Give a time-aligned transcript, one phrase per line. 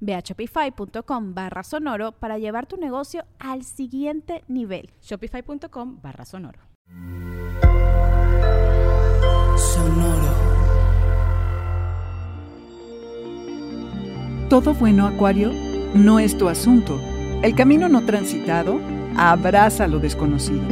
[0.00, 4.90] Ve a shopify.com barra sonoro para llevar tu negocio al siguiente nivel.
[5.02, 6.60] Shopify.com barra sonoro.
[9.56, 10.28] Sonoro.
[14.48, 15.52] Todo bueno, Acuario,
[15.94, 16.98] no es tu asunto.
[17.42, 18.80] El camino no transitado
[19.16, 20.62] abraza lo desconocido.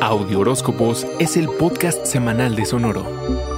[0.00, 3.57] Audio Horóscopos es el podcast semanal de Sonoro.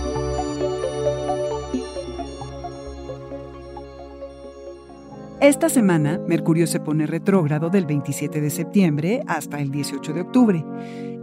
[5.50, 10.64] Esta semana, Mercurio se pone retrógrado del 27 de septiembre hasta el 18 de octubre.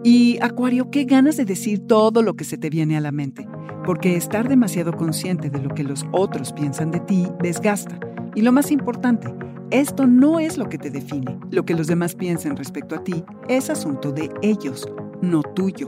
[0.04, 3.48] Y Acuario, qué ganas de decir todo lo que se te viene a la mente,
[3.86, 7.98] porque estar demasiado consciente de lo que los otros piensan de ti desgasta.
[8.36, 9.34] Y lo más importante,
[9.72, 11.40] esto no es lo que te define.
[11.50, 14.90] Lo que los demás piensen respecto a ti es asunto de ellos,
[15.22, 15.88] no tuyo.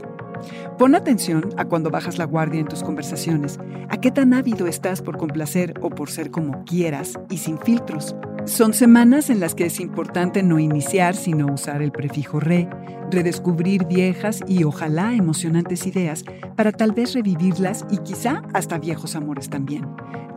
[0.78, 3.58] Pon atención a cuando bajas la guardia en tus conversaciones,
[3.90, 8.16] a qué tan ávido estás por complacer o por ser como quieras y sin filtros.
[8.46, 12.68] Son semanas en las que es importante no iniciar sino usar el prefijo re,
[13.10, 16.24] redescubrir viejas y ojalá emocionantes ideas
[16.56, 19.86] para tal vez revivirlas y quizá hasta viejos amores también.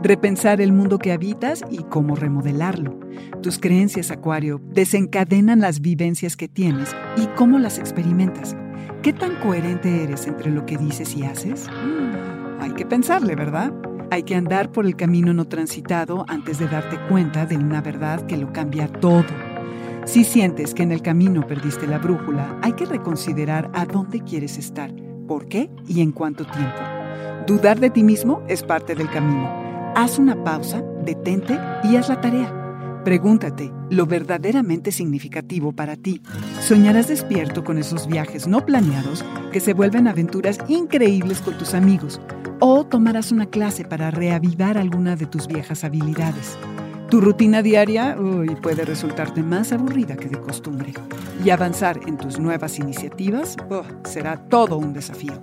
[0.01, 2.99] Repensar el mundo que habitas y cómo remodelarlo.
[3.41, 8.55] Tus creencias, Acuario, desencadenan las vivencias que tienes y cómo las experimentas.
[9.01, 11.67] ¿Qué tan coherente eres entre lo que dices y haces?
[11.69, 13.71] Mm, hay que pensarle, ¿verdad?
[14.13, 18.23] Hay que andar por el camino no transitado antes de darte cuenta de una verdad
[18.27, 19.25] que lo cambia todo.
[20.05, 24.59] Si sientes que en el camino perdiste la brújula, hay que reconsiderar a dónde quieres
[24.59, 24.93] estar,
[25.27, 26.77] por qué y en cuánto tiempo.
[27.47, 29.49] Dudar de ti mismo es parte del camino.
[29.95, 33.01] Haz una pausa, detente y haz la tarea.
[33.03, 36.21] Pregúntate lo verdaderamente significativo para ti.
[36.61, 42.21] Soñarás despierto con esos viajes no planeados que se vuelven aventuras increíbles con tus amigos
[42.65, 46.57] o tomarás una clase para reavivar alguna de tus viejas habilidades.
[47.09, 48.15] Tu rutina diaria
[48.61, 50.93] puede resultarte más aburrida que de costumbre
[51.43, 55.33] y avanzar en tus nuevas iniciativas oh, será todo un desafío.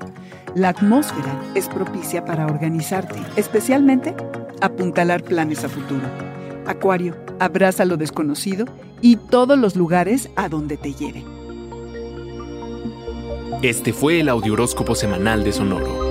[0.55, 4.15] La atmósfera es propicia para organizarte, especialmente
[4.63, 6.07] apuntalar planes a futuro.
[6.67, 8.65] Acuario, abraza lo desconocido
[9.03, 11.23] y todos los lugares a donde te lleve.
[13.61, 16.10] Este fue el Audioróscopo Semanal de Sonoro.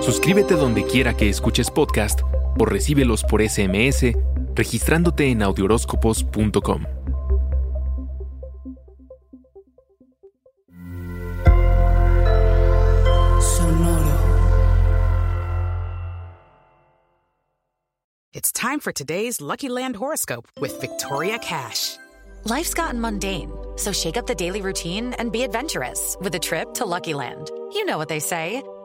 [0.00, 2.20] Suscríbete donde quiera que escuches podcast
[2.58, 4.12] o recíbelos por SMS
[4.54, 6.84] registrándote en audioróscopos.com.
[18.32, 21.98] It's time for today's Lucky Land horoscope with Victoria Cash.
[22.44, 26.72] Life's gotten mundane, so shake up the daily routine and be adventurous with a trip
[26.74, 27.50] to Lucky Land.
[27.74, 28.62] You know what they say.